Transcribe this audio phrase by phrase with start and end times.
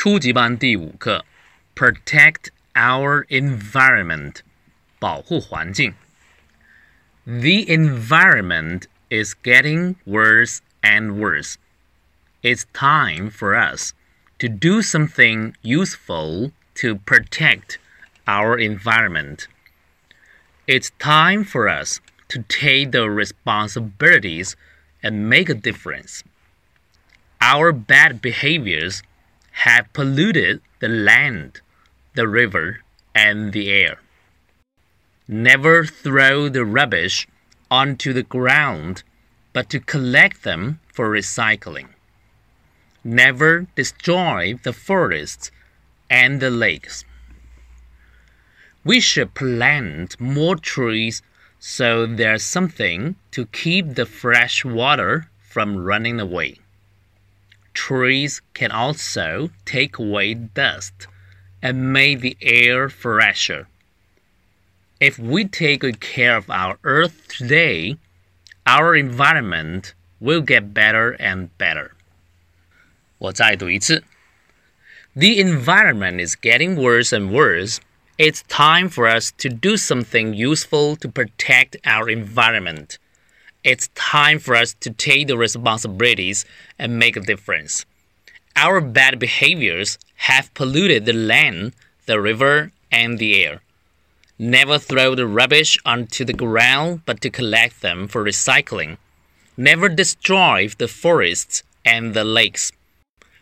[0.00, 1.24] 初级班第五课，
[1.74, 4.36] Protect our environment，
[4.98, 5.94] 保护环境。
[7.24, 11.56] The environment is getting worse and worse.
[12.42, 13.92] It's time for us
[14.38, 17.78] to do something useful to protect
[18.26, 19.46] our environment.
[20.66, 24.54] It's time for us to take the responsibilities
[25.02, 26.22] and make a difference.
[27.40, 29.02] Our bad behaviors
[29.51, 31.61] have polluted the land,
[32.15, 32.79] the river,
[33.13, 33.99] and the air.
[35.27, 37.27] Never throw the rubbish
[37.69, 39.03] onto the ground,
[39.53, 41.89] but to collect them for recycling.
[43.03, 45.51] Never destroy the forests
[46.09, 47.05] and the lakes.
[48.83, 51.21] We should plant more trees
[51.59, 56.57] so there's something to keep the fresh water from running away.
[57.80, 61.06] Trees can also take away dust
[61.62, 63.68] and make the air fresher.
[64.98, 67.98] If we take good care of our earth today,
[68.66, 71.92] our environment will get better and better.
[73.18, 74.04] 我再读一次.
[75.14, 77.78] The environment is getting worse and worse.
[78.18, 82.98] It's time for us to do something useful to protect our environment.
[83.63, 86.45] It's time for us to take the responsibilities
[86.79, 87.85] and make a difference.
[88.55, 91.73] Our bad behaviors have polluted the land,
[92.07, 93.61] the river, and the air.
[94.39, 98.97] Never throw the rubbish onto the ground, but to collect them for recycling.
[99.55, 102.71] Never destroy the forests and the lakes.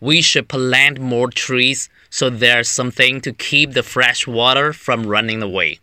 [0.00, 5.40] We should plant more trees so there's something to keep the fresh water from running
[5.40, 5.78] away.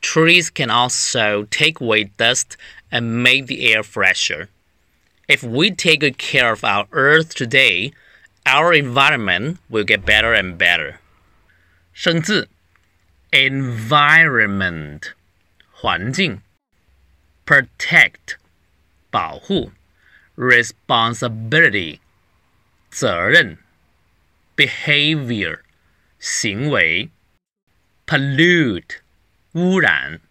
[0.00, 2.56] Trees can also take away dust
[2.91, 4.49] and make the air fresher.
[5.27, 7.93] If we take good care of our earth today,
[8.45, 10.99] our environment will get better and better.
[11.93, 12.49] 生字
[13.31, 15.13] environment
[15.71, 16.41] 环境
[17.45, 18.37] protect
[19.09, 19.71] 保护
[20.35, 21.99] responsibility
[22.89, 23.57] 责任
[24.55, 25.59] behavior
[26.19, 27.09] 行为
[28.05, 28.99] pollute
[29.53, 30.21] 污染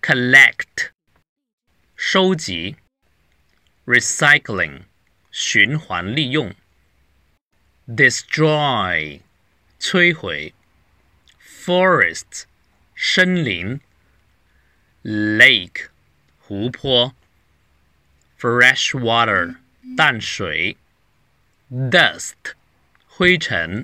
[0.00, 0.90] collect
[2.03, 2.77] 收集
[3.85, 4.85] recycling
[5.29, 6.51] 循环利用
[7.87, 9.21] destroy
[9.79, 10.55] 摧毁
[11.39, 12.45] forest
[12.95, 13.79] 森林
[15.03, 15.89] lake
[16.39, 17.13] 湖泊
[18.35, 19.57] fresh water
[19.95, 20.77] 淡水
[21.71, 22.55] dust
[23.05, 23.79] 灰尘